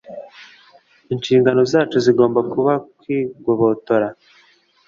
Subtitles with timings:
[1.13, 4.07] inshingano zacu zigomba kuba kwigobotora